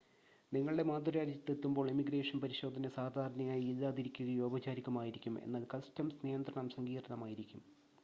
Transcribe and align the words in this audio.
നിങ്ങളുടെ 0.51 0.83
മാതൃരാജ്യത്ത് 0.83 1.51
എത്തുമ്പോൾ 1.51 1.89
ഇമിഗ്രേഷൻ 1.91 2.39
പരിശോധന 2.39 2.89
സാധാരണയായി 2.97 3.65
ഇല്ലാതിരിക്കുകയോ 3.65 4.47
ഔപചാരികമോ 4.49 5.01
ആയിരിക്കും 5.01 5.37
എന്നാൽ 5.43 5.65
കസ്റ്റംസ് 5.73 6.23
നിയന്ത്രണം 6.25 6.69
സങ്കീർണ്ണമായിരിക്കും 6.69 7.63